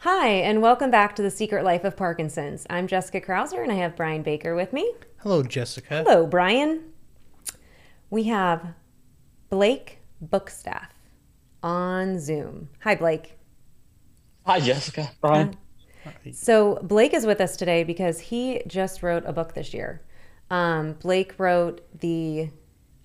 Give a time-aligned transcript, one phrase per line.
[0.00, 2.66] Hi, and welcome back to The Secret Life of Parkinson's.
[2.68, 4.92] I'm Jessica Krauser, and I have Brian Baker with me.
[5.22, 6.04] Hello, Jessica.
[6.06, 6.92] Hello, Brian.
[8.10, 8.74] We have
[9.48, 10.88] Blake Bookstaff
[11.62, 12.68] on Zoom.
[12.80, 13.38] Hi, Blake.
[14.44, 15.10] Hi, Jessica.
[15.22, 15.56] Brian.
[16.30, 20.02] So, Blake is with us today because he just wrote a book this year.
[20.50, 22.50] Um, Blake wrote the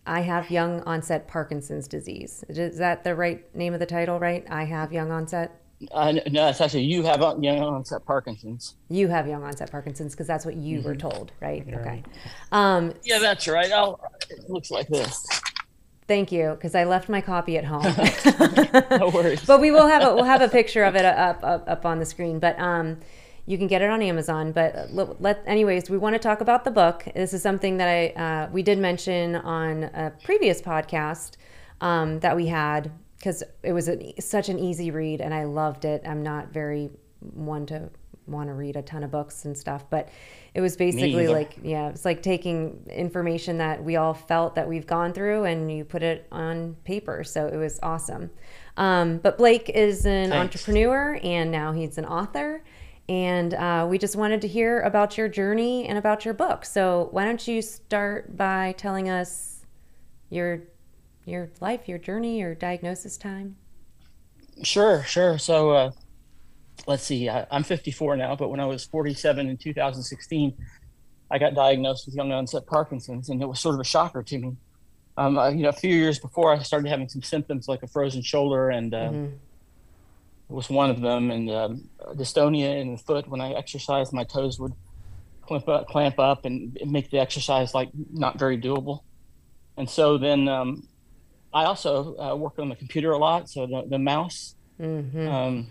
[0.05, 2.43] I Have Young Onset Parkinson's Disease.
[2.49, 4.45] Is that the right name of the title, right?
[4.49, 5.57] I Have Young Onset?
[5.91, 8.75] Uh, no, it's actually you have uh, young onset Parkinson's.
[8.89, 11.65] You have young onset Parkinson's because that's what you were told, right?
[11.73, 12.03] Okay.
[12.51, 13.71] Um, Yeah, that's right.
[13.73, 13.99] Oh,
[14.29, 15.25] it looks like this.
[16.07, 17.83] thank you, because I left my copy at home.
[18.99, 19.43] No worries.
[19.47, 21.99] but we will have a, we'll have a picture of it up up, up on
[21.99, 22.39] the screen.
[22.39, 22.99] But um,
[23.45, 24.51] you can get it on Amazon.
[24.51, 27.05] But let, let anyways, we want to talk about the book.
[27.15, 31.31] This is something that I uh, we did mention on a previous podcast
[31.81, 35.85] um, that we had because it was a, such an easy read and I loved
[35.85, 36.01] it.
[36.07, 36.89] I'm not very
[37.19, 37.91] one to
[38.25, 40.09] want to read a ton of books and stuff, but
[40.55, 44.87] it was basically like yeah, it's like taking information that we all felt that we've
[44.87, 47.23] gone through and you put it on paper.
[47.23, 48.31] So it was awesome.
[48.75, 50.35] Um, but Blake is an Thanks.
[50.35, 52.63] entrepreneur and now he's an author.
[53.07, 56.65] And uh, we just wanted to hear about your journey and about your book.
[56.65, 59.65] So why don't you start by telling us
[60.29, 60.63] your
[61.25, 63.55] your life, your journey, your diagnosis time?
[64.63, 65.37] Sure, sure.
[65.37, 65.91] So, uh,
[66.87, 67.29] let's see.
[67.29, 70.53] I, I'm 54 now, but when I was 47 in 2016,
[71.29, 74.37] I got diagnosed with young onset Parkinson's, and it was sort of a shocker to
[74.37, 74.55] me.
[75.17, 77.87] Um, uh, you know, a few years before, I started having some symptoms like a
[77.87, 79.33] frozen shoulder, and um,
[80.49, 83.27] was one of them, and um, dystonia in the foot.
[83.27, 84.73] When I exercised, my toes would
[85.41, 89.01] clamp up, clamp up, and make the exercise like not very doable.
[89.77, 90.87] And so then um,
[91.53, 94.55] I also uh, work on the computer a lot, so the, the mouse.
[94.79, 95.27] Mm-hmm.
[95.27, 95.67] Um,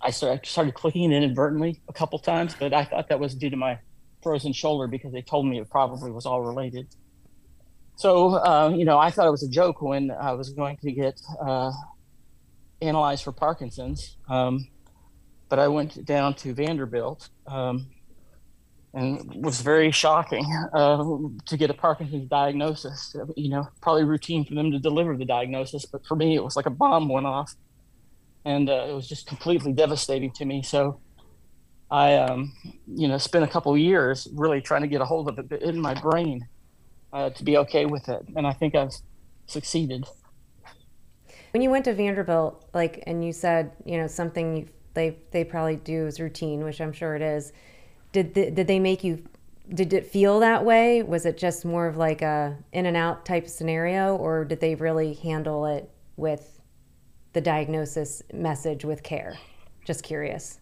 [0.00, 3.50] I started, started clicking it inadvertently a couple times, but I thought that was due
[3.50, 3.78] to my
[4.22, 6.86] frozen shoulder because they told me it probably was all related.
[7.96, 10.92] So, uh, you know, I thought it was a joke when I was going to
[10.92, 11.72] get uh,
[12.80, 14.16] analyzed for Parkinson's.
[14.28, 14.68] Um,
[15.48, 17.88] but I went down to Vanderbilt um,
[18.94, 21.04] and it was very shocking uh,
[21.46, 23.14] to get a Parkinson's diagnosis.
[23.36, 26.56] You know, probably routine for them to deliver the diagnosis, but for me, it was
[26.56, 27.54] like a bomb went off
[28.44, 30.62] and uh, it was just completely devastating to me.
[30.62, 31.00] So
[31.90, 32.52] I, um,
[32.86, 35.80] you know, spent a couple years really trying to get a hold of it in
[35.80, 36.46] my brain
[37.12, 38.92] uh, to be okay with it, and I think I've
[39.46, 40.06] succeeded.
[41.52, 45.76] When you went to Vanderbilt, like, and you said, you know, something they they probably
[45.76, 47.52] do is routine, which I'm sure it is.
[48.12, 49.24] Did did they make you?
[49.72, 51.02] Did it feel that way?
[51.02, 54.74] Was it just more of like a in and out type scenario, or did they
[54.74, 56.60] really handle it with
[57.34, 59.38] the diagnosis message with care?
[59.84, 60.58] Just curious.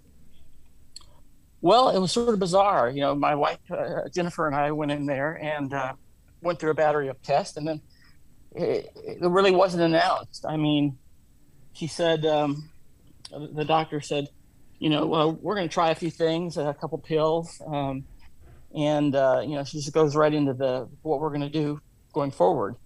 [1.60, 2.90] Well, it was sort of bizarre.
[2.90, 5.92] You know, my wife uh, Jennifer and I went in there and uh,
[6.42, 7.80] went through a battery of tests, and then
[8.54, 10.44] it, it really wasn't announced.
[10.46, 10.98] I mean,
[11.72, 12.68] she said um,
[13.30, 14.28] the doctor said,
[14.78, 18.04] you know, well, we're going to try a few things, a couple pills, um,
[18.74, 21.80] and uh, you know, she just goes right into the what we're going to do
[22.12, 22.76] going forward.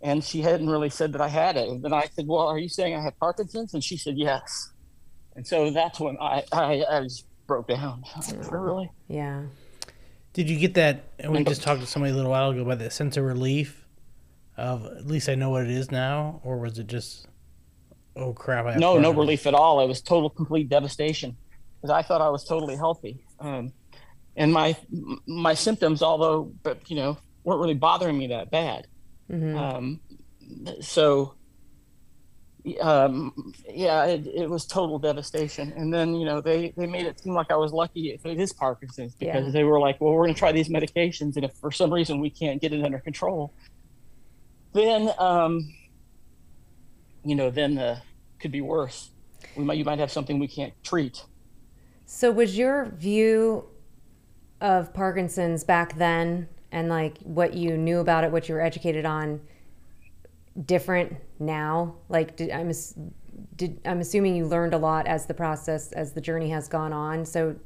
[0.00, 1.68] And she hadn't really said that I had it.
[1.68, 4.70] And then I said, "Well, are you saying I have Parkinson's?" And she said, "Yes."
[5.34, 8.04] And so that's when I I, I just broke down.
[8.50, 8.90] Really.
[9.08, 9.42] Yeah.
[10.34, 11.04] Did you get that?
[11.18, 13.84] And we just talked to somebody a little while ago about that sense of relief
[14.56, 17.26] of at least I know what it is now, or was it just
[18.16, 18.66] oh crap?
[18.66, 21.36] I have no no relief at all it was total complete devastation
[21.80, 23.72] because i thought i was totally healthy um,
[24.36, 24.76] and my
[25.26, 28.86] my symptoms although but you know weren't really bothering me that bad
[29.30, 29.56] Mm-hmm.
[29.56, 30.00] um,
[30.82, 31.34] so
[32.80, 33.32] um,
[33.68, 37.34] yeah it, it was total devastation and then you know they they made it seem
[37.34, 39.50] like i was lucky if it is parkinson's because Yeah.
[39.50, 42.20] they were like well we're going to try these medications and if for some reason
[42.20, 43.52] we can't get it under control
[44.72, 45.72] then um,
[47.24, 47.98] you know then uh,
[48.38, 49.10] could be worse
[49.56, 51.24] we might you might have something we can't treat
[52.06, 53.66] So was your view
[54.60, 59.04] of Parkinson's back then and like what you knew about it, what you were educated
[59.04, 59.40] on
[60.66, 61.94] different now?
[62.08, 62.72] Like did, I'm
[63.56, 66.92] did I'm assuming you learned a lot as the process as the journey has gone
[66.92, 67.24] on.
[67.24, 67.56] So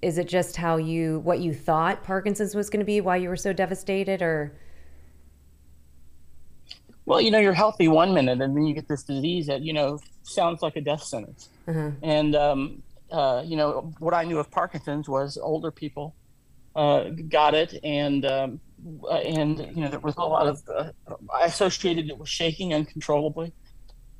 [0.00, 3.28] is it just how you what you thought Parkinson's was going to be why you
[3.28, 4.56] were so devastated or
[7.08, 9.72] well you know you're healthy one minute and then you get this disease that you
[9.72, 11.48] know sounds like a death sentence.
[11.66, 16.14] Uh and um, uh, you know what i knew of parkinson's was older people
[16.76, 18.60] uh, got it and um,
[19.04, 20.90] uh, and you know there was a lot of uh,
[21.34, 23.52] i associated it with shaking uncontrollably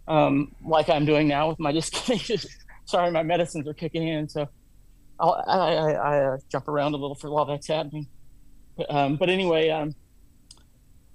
[0.09, 2.45] um, like i'm doing now with my dyskinesia
[2.89, 4.49] sorry, my medicines are kicking in, so
[5.21, 8.09] I'll, I, I, I uh, jump around a little for while that's happening.
[8.77, 9.95] But, um, but anyway, um,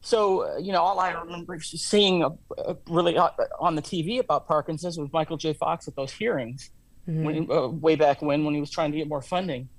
[0.03, 3.29] so uh, you know, all I remember seeing uh, uh, really uh,
[3.59, 5.53] on the TV about Parkinson's was Michael J.
[5.53, 6.71] Fox at those hearings,
[7.07, 7.23] mm-hmm.
[7.23, 9.69] when, uh, way back when, when he was trying to get more funding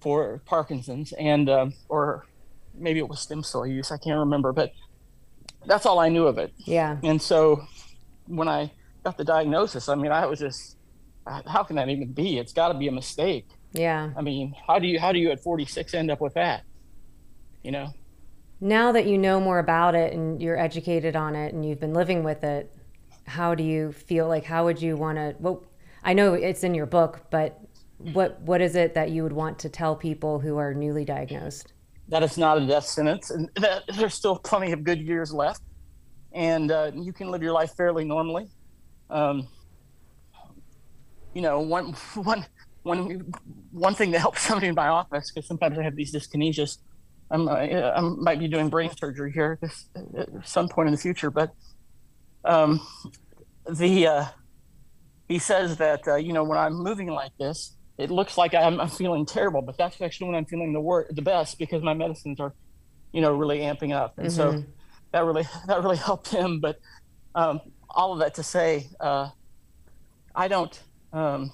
[0.00, 2.24] for Parkinson's, and um, or
[2.74, 4.72] maybe it was stem cell use, I can't remember, but
[5.66, 6.54] that's all I knew of it.
[6.56, 6.96] Yeah.
[7.02, 7.62] And so
[8.26, 8.72] when I
[9.04, 10.78] got the diagnosis, I mean, I was just,
[11.26, 12.38] how can that even be?
[12.38, 13.46] It's got to be a mistake.
[13.72, 14.12] Yeah.
[14.16, 16.62] I mean, how do you how do you at 46 end up with that?
[17.62, 17.92] You know.
[18.60, 21.94] Now that you know more about it and you're educated on it and you've been
[21.94, 22.74] living with it,
[23.26, 25.64] how do you feel like how would you want to well
[26.02, 27.60] I know it's in your book, but
[27.98, 31.72] what what is it that you would want to tell people who are newly diagnosed?
[32.08, 35.62] That it's not a death sentence and that there's still plenty of good years left
[36.32, 38.48] and uh, you can live your life fairly normally.
[39.10, 39.48] Um,
[41.34, 42.46] you know, one one
[42.82, 43.32] one
[43.72, 46.78] one thing that helps somebody in my office because sometimes I have these dyskinesias.
[47.30, 49.58] I'm uh, I might be doing brain surgery here
[49.94, 51.52] at some point in the future, but
[52.44, 52.80] um,
[53.68, 54.24] the uh,
[55.28, 58.80] he says that uh, you know when I'm moving like this, it looks like I'm,
[58.80, 61.94] I'm feeling terrible, but that's actually when I'm feeling the wor- the best because my
[61.94, 62.54] medicines are,
[63.12, 64.60] you know, really amping up, and mm-hmm.
[64.60, 64.64] so
[65.12, 66.60] that really that really helped him.
[66.60, 66.80] But
[67.34, 67.60] um,
[67.90, 69.28] all of that to say, uh,
[70.34, 70.80] I don't.
[71.12, 71.52] Um,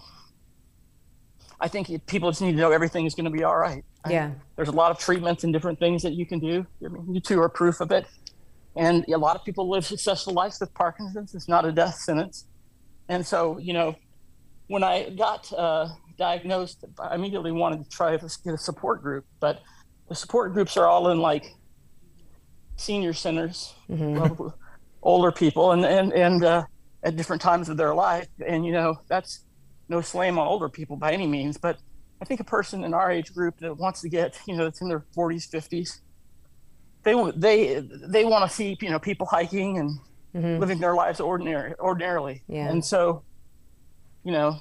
[1.61, 3.85] I think people just need to know everything is going to be all right.
[4.09, 4.33] Yeah.
[4.57, 6.67] There's a lot of treatments and different things that you can do.
[6.85, 8.07] I mean, you two are proof of it.
[8.77, 11.35] And a lot of people live successful lives with Parkinson's.
[11.35, 12.47] It's not a death sentence.
[13.09, 13.95] And so, you know,
[14.67, 19.25] when I got uh, diagnosed, I immediately wanted to try to get a support group.
[19.41, 19.63] But
[20.09, 21.55] the support groups are all in like
[22.77, 24.49] senior centers, mm-hmm.
[25.03, 26.65] older people, and and and uh,
[27.03, 28.29] at different times of their life.
[28.45, 29.45] And you know, that's
[29.89, 31.79] no slam on older people by any means, but
[32.25, 34.81] I think a person in our age group that wants to get, you know, that's
[34.81, 36.01] in their 40s, 50s,
[37.03, 39.99] they they they want to see, you know, people hiking and
[40.35, 40.59] mm-hmm.
[40.59, 42.43] living their lives ordinary ordinarily.
[42.49, 42.71] Yeah.
[42.71, 43.23] And so,
[44.25, 44.59] you know,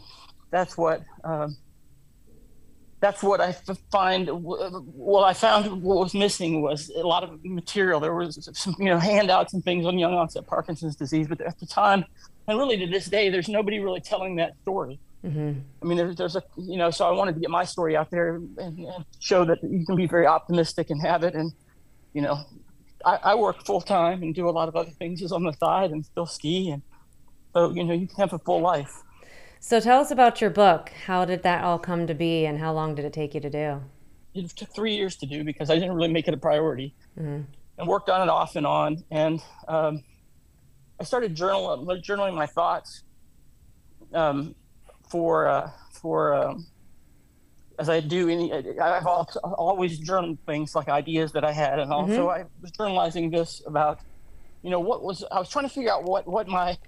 [0.52, 1.56] that's what um,
[3.00, 3.54] that's what I
[3.94, 4.28] find.
[4.28, 8.02] What I found what was missing was a lot of material.
[8.02, 11.58] There was some, you know, handouts and things on young onset Parkinson's disease, but at
[11.62, 12.04] the time,
[12.46, 15.00] and really to this day, there's nobody really telling that story.
[15.24, 15.60] Mm-hmm.
[15.82, 18.12] I mean, there's, there's a, you know, so I wanted to get my story out
[18.12, 21.34] there and, and, show that you can be very optimistic and have it.
[21.34, 21.54] And,
[22.14, 22.40] you know,
[23.06, 25.54] I, I work full time and do a lot of other things just on the
[25.54, 26.72] side and still ski.
[26.72, 26.82] And
[27.54, 29.02] so, you know, you can have a full life.
[29.62, 30.92] So tell us about your book.
[31.06, 33.50] How did that all come to be and how long did it take you to
[33.50, 33.82] do?
[34.34, 37.44] It took three years to do because I didn't really make it a priority mm-hmm.
[37.78, 39.06] and worked on it off and on.
[39.10, 40.04] And um,
[41.00, 43.04] I started journal, journaling my thoughts.
[44.14, 44.54] Um,
[45.14, 46.66] for uh, for um,
[47.78, 52.30] as I do any I've always journaled things like ideas that I had and also
[52.30, 52.42] mm-hmm.
[52.42, 54.00] I was journalizing this about
[54.64, 56.80] you know what was I was trying to figure out what what my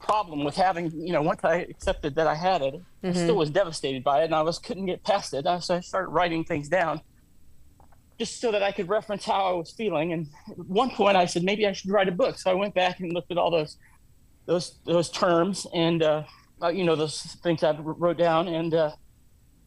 [0.00, 3.10] problem with having you know once I accepted that I had it mm-hmm.
[3.10, 5.80] I still was devastated by it and I was couldn't get past it so I
[5.80, 7.00] started writing things down
[8.18, 11.26] just so that I could reference how I was feeling and at one point I
[11.26, 13.52] said maybe I should write a book so I went back and looked at all
[13.52, 13.76] those
[14.46, 16.24] those those terms and uh,
[16.62, 18.90] uh, you know, those things I wrote down and uh,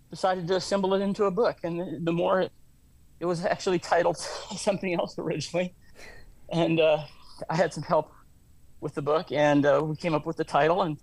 [0.10, 1.58] decided to assemble it into a book.
[1.64, 2.52] And the more it,
[3.20, 4.18] it was actually titled
[4.58, 5.74] something else originally.
[6.52, 7.04] And uh,
[7.50, 8.12] I had some help
[8.80, 10.98] with the book and uh, we came up with the title and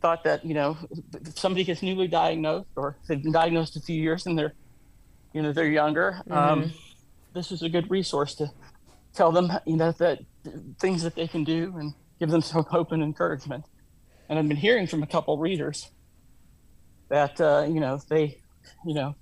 [0.00, 0.76] thought that, you know,
[1.14, 4.52] if somebody gets newly diagnosed or they've been diagnosed a few years and they're,
[5.32, 6.32] you know, they're younger, mm-hmm.
[6.32, 6.72] um,
[7.32, 8.50] this is a good resource to
[9.14, 10.20] tell them, you know, that
[10.78, 13.64] things that they can do and give them some hope and encouragement
[14.28, 15.90] and I've been hearing from a couple readers
[17.08, 18.38] that uh, you know they,
[18.84, 19.14] you know,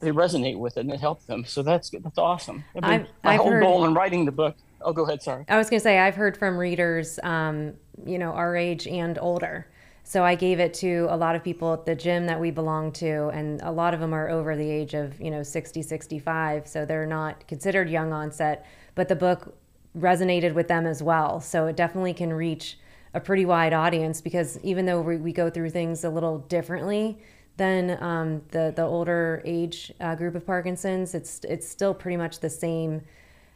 [0.00, 1.44] they resonate with it and it helps them.
[1.44, 2.64] So that's that's awesome.
[2.74, 4.56] I mean, I've, my I've whole heard, goal in writing the book.
[4.82, 5.22] Oh, go ahead.
[5.22, 5.44] Sorry.
[5.48, 7.74] I was going to say I've heard from readers, um,
[8.06, 9.66] you know, our age and older.
[10.02, 12.90] So I gave it to a lot of people at the gym that we belong
[12.92, 16.66] to, and a lot of them are over the age of you know 60, 65.
[16.66, 19.56] So they're not considered young onset, but the book
[19.96, 21.40] resonated with them as well.
[21.40, 22.78] So it definitely can reach
[23.14, 27.18] a pretty wide audience because even though we, we go through things a little differently
[27.56, 32.40] than um, the the older age uh, group of Parkinson's, it's it's still pretty much
[32.40, 33.02] the same.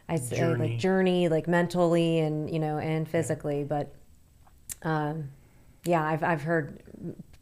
[0.08, 0.68] I say journey.
[0.68, 3.64] like journey, like mentally and you know and physically, yeah.
[3.64, 3.94] but
[4.82, 5.30] um,
[5.84, 6.82] yeah, I've I've heard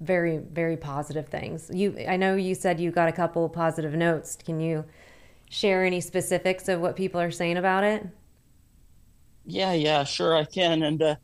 [0.00, 1.71] very very positive things.
[1.73, 4.37] You, I know you said you got a couple positive notes.
[4.37, 4.85] Can you
[5.50, 8.07] share any specifics of what people are saying about it?
[9.45, 10.83] Yeah, yeah, sure, I can.
[10.83, 11.16] And uh,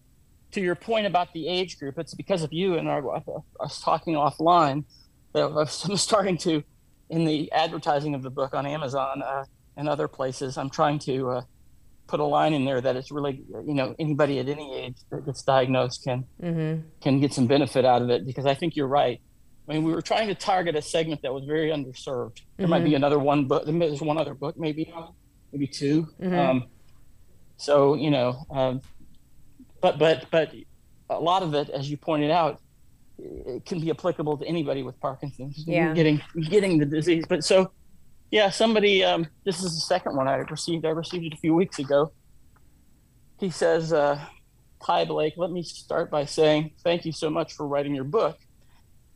[0.53, 3.23] to your point about the age group, it's because of you and I, I
[3.61, 4.85] was talking offline
[5.33, 6.63] that I'm starting to,
[7.11, 9.45] in the advertising of the book on Amazon uh,
[9.77, 11.43] and other places, I'm trying to uh,
[12.07, 15.25] put a line in there that it's really, you know, anybody at any age that
[15.27, 16.81] gets diagnosed can Mm-hmm.
[17.03, 19.21] can get some benefit out of it because I think you're right.
[19.69, 22.41] I mean, we were trying to target a segment that was very underserved.
[22.57, 23.65] There might be another one book.
[23.67, 24.91] There's one other book, maybe,
[25.53, 26.39] maybe 2 Mhm.
[26.39, 26.65] Um,
[27.59, 28.81] so you know, um,
[29.81, 30.53] but but but
[31.11, 32.61] a lot of it, as you pointed out,
[33.19, 35.65] it can be applicable to anybody with Parkinson's.
[35.67, 35.93] Yeah.
[35.95, 37.73] Getting getting the disease, but so
[38.31, 39.05] yeah, somebody.
[39.05, 40.85] Um, this is the second one I received.
[40.85, 42.13] I received it a few weeks ago.
[43.41, 44.21] He says, uh,
[44.83, 48.39] "Hi Blake, let me start by saying thank you so much for writing your book.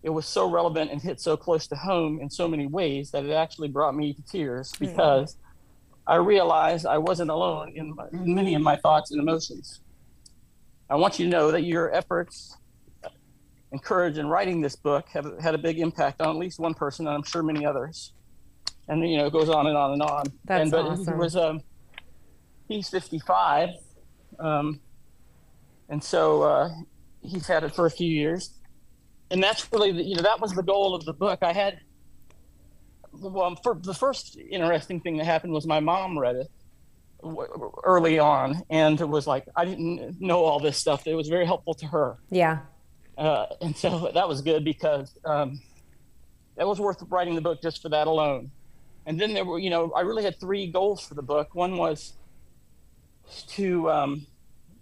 [0.03, 3.25] It was so relevant and hit so close to home in so many ways that
[3.25, 5.37] it actually brought me to tears because
[6.07, 9.81] I realized I wasn't alone in, my, in many of my thoughts and emotions.
[10.91, 12.57] I want you to know that your efforts
[13.71, 16.75] and courage in writing this book have had a big impact on at least one
[16.75, 18.13] person, and I'm sure many others.
[18.89, 20.27] And you know, it goes on and on and on.
[20.45, 21.15] That's and but awesome.
[21.15, 21.61] he was um,
[22.69, 23.71] he's 55,
[24.39, 24.81] um,
[25.89, 26.71] and so uh,
[27.23, 28.59] he's had it for a few years,
[29.31, 31.39] and that's really the, you know that was the goal of the book.
[31.43, 31.81] I had
[33.13, 36.51] well, for the first interesting thing that happened was my mom read it
[37.85, 41.07] early on, and it was like I didn't know all this stuff.
[41.07, 42.61] It was very helpful to her, Yeah.
[43.17, 45.61] uh, and so that was good because um,
[46.57, 48.51] that was worth writing the book just for that alone.
[49.07, 51.55] And then there were, you know, I really had three goals for the book.
[51.55, 52.13] One was
[53.49, 54.27] to um,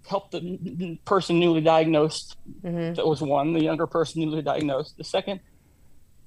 [0.06, 2.37] help the person newly diagnosed.
[2.62, 2.94] Mm-hmm.
[2.94, 4.97] That was one, the younger person newly diagnosed.
[4.99, 5.40] The second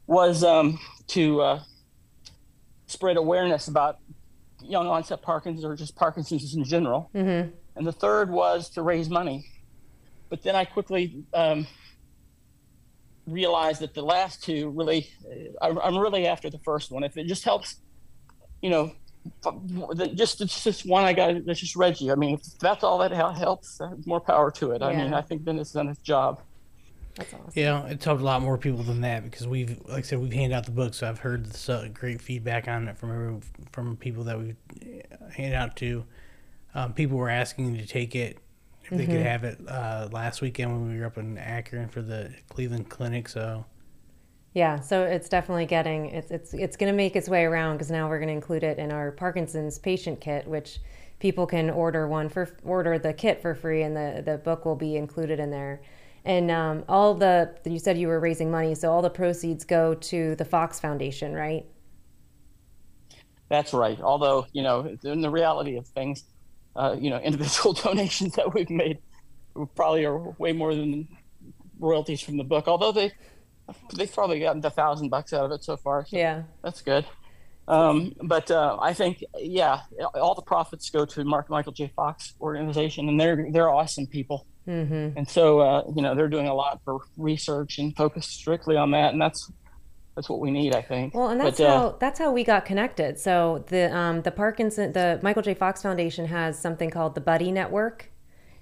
[0.07, 1.63] was um, to uh,
[2.87, 3.99] spread awareness about
[4.63, 7.09] young onset Parkinson's or just Parkinson's in general.
[7.13, 7.49] Mm-hmm.
[7.75, 9.45] And the third was to raise money.
[10.29, 11.67] But then I quickly um,
[13.27, 15.09] realized that the last two really,
[15.61, 17.03] I, I'm really after the first one.
[17.03, 17.77] If it just helps,
[18.61, 18.93] you know,
[20.15, 22.11] just it's just one I got that just Reggie.
[22.11, 24.81] I mean, if that's all that helps, more power to it.
[24.81, 26.41] I mean, I think then it's done its job.
[27.15, 27.51] That's awesome.
[27.53, 30.33] Yeah, it's helped a lot more people than that because we've, like I said, we've
[30.33, 33.39] handed out the book, so I've heard so great feedback on it from every,
[33.71, 34.55] from people that we've
[35.35, 36.05] handed out to.
[36.75, 38.39] Um, people were asking to take it
[38.83, 42.01] if they could have it uh, last weekend when we were up in Akron for
[42.01, 43.29] the Cleveland Clinic.
[43.29, 43.65] So
[44.53, 47.91] Yeah, so it's definitely getting it's it's it's going to make its way around because
[47.91, 50.79] now we're going to include it in our Parkinson's patient kit, which
[51.19, 54.75] people can order one for order the kit for free, and the the book will
[54.75, 55.81] be included in there.
[56.25, 59.93] And um, all the you said you were raising money, so all the proceeds go
[59.93, 61.65] to the Fox Foundation, right?
[63.49, 63.99] That's right.
[64.01, 66.23] Although, you know, in the reality of things,
[66.75, 68.99] uh, you know, individual donations that we've made
[69.75, 71.07] probably are way more than
[71.79, 72.67] royalties from the book.
[72.67, 73.11] Although they
[73.95, 76.05] they've probably gotten a thousand bucks out of it so far.
[76.05, 76.43] So Yeah.
[76.63, 77.05] that's good.
[77.67, 79.81] Um, but uh, I think, yeah,
[80.15, 81.91] all the profits go to Mark Michael J.
[81.95, 84.47] Fox organization, and they're they're awesome people.
[84.67, 85.17] Mm-hmm.
[85.17, 88.91] And so, uh, you know, they're doing a lot for research and focus strictly on
[88.91, 89.51] that, and that's
[90.15, 91.15] that's what we need, I think.
[91.15, 93.19] Well, and that's But, uh, how that's how we got connected.
[93.19, 95.53] So the um, the Parkinson the Michael J.
[95.53, 98.11] Fox Foundation has something called the Buddy Network,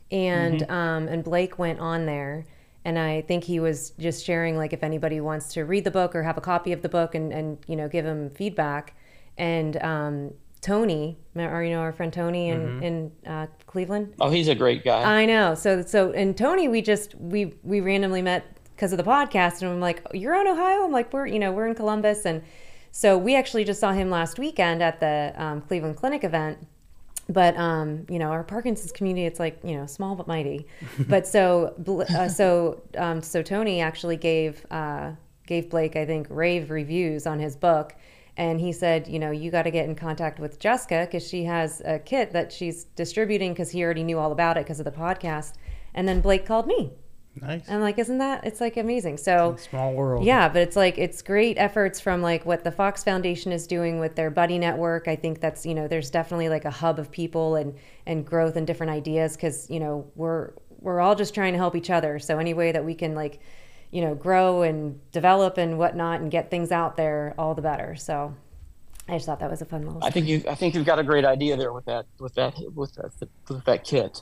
[0.09, 0.71] and Mm-hmm.
[0.71, 2.45] um, and Blake went on there,
[2.83, 6.15] and I think he was just sharing like if anybody wants to read the book
[6.15, 8.95] or have a copy of the book and and you know give him feedback,
[9.37, 12.83] and um, Tony, or you know our friend Tony in Mm-hmm.
[12.83, 14.13] in uh, Cleveland.
[14.21, 15.21] oh, he's a great guy.
[15.21, 15.55] I know.
[15.55, 19.71] So so and Tony, we just we we randomly met because of the podcast, and
[19.71, 20.83] I'm like, you're in Ohio.
[20.83, 22.43] I'm like, we're you know we're in Columbus, and
[22.91, 26.59] so we actually just saw him last weekend at the um, Cleveland Clinic event.
[27.29, 30.67] But um, you know, our Parkinson's community, it's like you know, small but mighty.
[31.07, 31.73] but so
[32.09, 35.11] uh, so um, so Tony actually gave uh,
[35.47, 37.95] gave Blake, I think, rave reviews on his book.
[38.41, 41.43] And he said, you know, you got to get in contact with Jessica because she
[41.43, 44.85] has a kit that she's distributing because he already knew all about it because of
[44.85, 45.53] the podcast.
[45.93, 46.91] And then Blake called me.
[47.35, 48.43] nice, I'm like, isn't that?
[48.43, 49.17] It's like amazing.
[49.17, 50.25] So small world.
[50.25, 53.99] yeah, but it's like it's great efforts from like what the Fox Foundation is doing
[53.99, 55.07] with their buddy network.
[55.07, 57.75] I think that's you know there's definitely like a hub of people and
[58.07, 61.75] and growth and different ideas because you know we're we're all just trying to help
[61.75, 62.17] each other.
[62.17, 63.39] So any way that we can like
[63.91, 67.95] you know grow and develop and whatnot and get things out there, all the better.
[67.95, 68.35] So
[69.07, 70.03] I just thought that was a fun little.
[70.03, 72.53] I think you I think you've got a great idea there with that with that
[72.75, 73.11] with that
[73.49, 74.21] with that kit.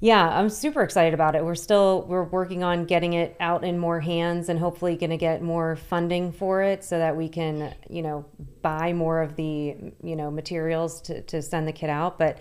[0.00, 1.44] Yeah, I'm super excited about it.
[1.44, 5.16] We're still we're working on getting it out in more hands and hopefully going to
[5.16, 8.26] get more funding for it so that we can, you know,
[8.62, 12.18] buy more of the, you know, materials to, to send the kit out.
[12.18, 12.38] But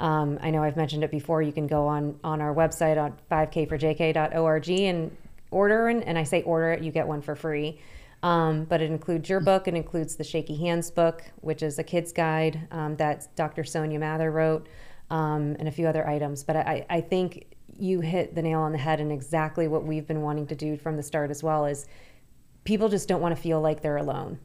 [0.00, 1.42] Um, I know I've mentioned it before.
[1.42, 5.16] You can go on on our website on 5kforjk.org and
[5.56, 7.80] order, and, and I say order it, you get one for free.
[8.22, 9.68] Um, but it includes your book.
[9.68, 13.62] It includes the Shaky Hands book, which is a kid's guide um, that Dr.
[13.62, 14.68] Soania Mathur wrote,
[15.10, 16.44] um, and a few other items.
[16.44, 17.46] But I, I think
[17.78, 20.76] you hit the nail on the head and exactly what we've been wanting to do
[20.76, 21.86] from the start as well is
[22.64, 24.38] people just don't want to feel like they're alone.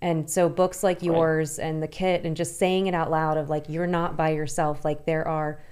[0.00, 1.66] And so books like yours right.
[1.66, 4.84] and the kit and just saying it out loud of like you're not by yourself.
[4.84, 5.62] Like there are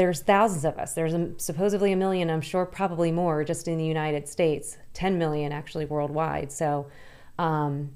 [0.00, 0.94] there's thousands of us.
[0.94, 5.18] There's a, supposedly a million, I'm sure probably more just in the United States, 10
[5.18, 6.50] million actually worldwide.
[6.50, 6.86] So
[7.38, 7.90] um,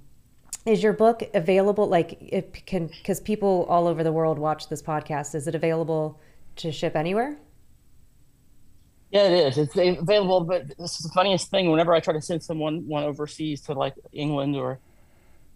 [0.67, 4.83] is your book available like it can because people all over the world watch this
[4.83, 6.21] podcast is it available
[6.57, 7.39] to ship anywhere
[9.11, 9.59] yeah, it is.
[9.59, 11.71] It's available, but this is the funniest thing.
[11.71, 14.81] Whenever I try to send someone one overseas to like England or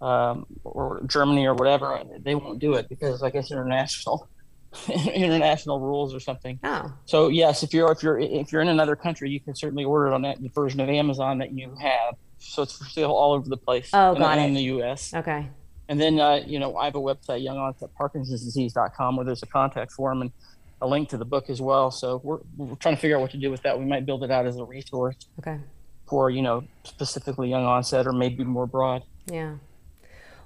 [0.01, 4.29] um, or Germany or whatever, they won't do it because I guess international
[5.15, 6.59] international rules or something.
[6.63, 6.93] Oh.
[7.07, 10.09] So yes, if you're if you're if you're in another country, you can certainly order
[10.09, 12.17] it on that version of Amazon that you have.
[12.39, 13.91] So it's for sale all over the place.
[13.93, 14.47] Oh, got in, it.
[14.49, 15.15] In the U.S.
[15.15, 15.49] Okay.
[15.89, 19.43] And then uh, you know I have a website, young onset Parkinson's youngonsetparkinsonsdisease.com, where there's
[19.43, 20.33] a contact form and
[20.81, 21.91] a link to the book as well.
[21.91, 23.79] So we're, we're trying to figure out what to do with that.
[23.79, 25.17] We might build it out as a resource.
[25.39, 25.59] Okay.
[26.07, 29.03] For you know specifically young onset or maybe more broad.
[29.27, 29.55] Yeah.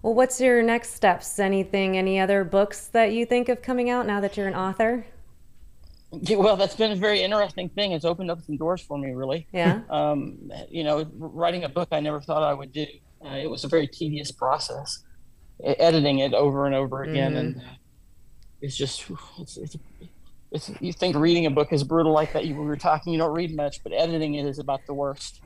[0.02, 1.38] Well, what's your next steps?
[1.38, 1.96] Anything?
[1.96, 5.06] Any other books that you think of coming out now that you're an author?
[6.10, 7.92] Well, that's been a very interesting thing.
[7.92, 9.46] It's opened up some doors for me, really.
[9.52, 9.80] Yeah.
[9.90, 12.86] Um, you know, writing a book I never thought I would do.
[13.24, 15.04] Uh, it was a very tedious process,
[15.62, 17.60] editing it over and over again, mm-hmm.
[17.60, 17.62] and
[18.60, 19.04] it's just
[19.38, 19.76] it's, it's
[20.50, 22.44] it's, you think reading a book is brutal like that.
[22.44, 25.40] You were talking, you don't read much, but editing it is about the worst.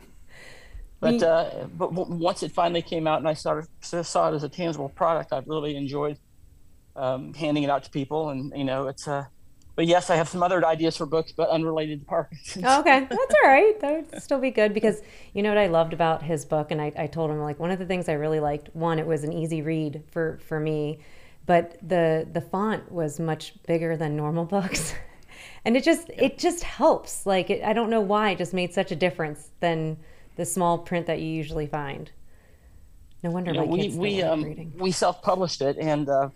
[1.01, 4.45] But uh, but once it finally came out and I saw it, saw it as
[4.45, 6.19] a tangible product, I've really enjoyed
[6.95, 8.31] um, handing it out to people.
[8.31, 9.27] And you know, it's uh,
[9.75, 12.65] but yes, I have some other ideas for books, but unrelated to Parkinson's.
[12.67, 13.79] Oh, okay, that's all right.
[13.81, 15.03] That would still be good because
[15.35, 17.71] you know what I loved about his book, and I, I told him like one
[17.71, 18.75] of the things I really liked.
[18.75, 21.01] One, it was an easy read for for me
[21.47, 24.95] but the the font was much bigger than normal books
[25.65, 26.25] and it just yeah.
[26.25, 29.51] it just helps like it, i don't know why it just made such a difference
[29.61, 29.97] than
[30.37, 32.11] the small print that you usually find
[33.23, 34.73] no wonder you know, my kids we we, um, reading.
[34.79, 36.29] we self-published it and uh,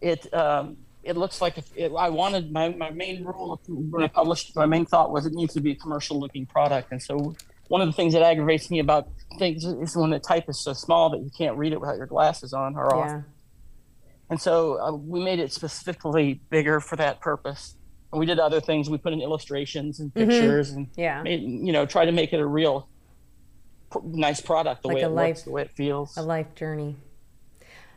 [0.00, 4.08] it um, it looks like if it, I wanted my, my main rule when I
[4.08, 7.34] published my main thought was it needs to be a commercial looking product and so
[7.68, 10.72] one of the things that aggravates me about things is when the type is so
[10.72, 12.96] small that you can't read it without your glasses on or yeah.
[12.96, 13.22] off
[14.30, 17.76] and so uh, we made it specifically bigger for that purpose.
[18.12, 18.88] And we did other things.
[18.88, 20.30] We put in illustrations and mm-hmm.
[20.30, 20.78] pictures mm-hmm.
[20.78, 22.88] and yeah, made, you know, try to make it a real
[24.02, 26.16] nice product the like way it life, looks, the way it feels.
[26.16, 26.96] A life journey.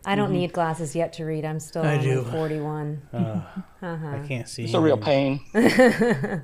[0.06, 0.38] I don't mm-hmm.
[0.38, 1.46] need glasses yet to read.
[1.46, 2.24] I'm still I do.
[2.24, 3.02] 41.
[3.14, 3.18] Uh,
[3.82, 4.08] uh-huh.
[4.08, 4.66] I can't see.
[4.66, 5.40] It's a real pain.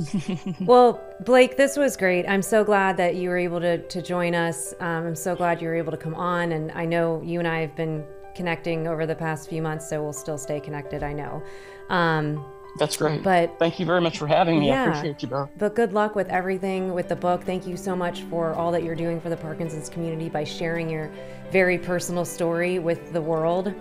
[0.60, 2.26] well, Blake, this was great.
[2.26, 4.74] I'm so glad that you were able to, to join us.
[4.80, 6.52] Um, I'm so glad you were able to come on.
[6.52, 10.02] And I know you and I have been connecting over the past few months, so
[10.02, 11.02] we'll still stay connected.
[11.02, 11.42] I know.
[11.90, 12.44] Um,
[12.78, 13.22] That's great.
[13.22, 14.68] But thank you very much for having me.
[14.68, 15.48] Yeah, I appreciate you, Bo.
[15.58, 17.44] But good luck with everything with the book.
[17.44, 20.88] Thank you so much for all that you're doing for the Parkinson's community by sharing
[20.88, 21.10] your
[21.50, 23.74] very personal story with the world.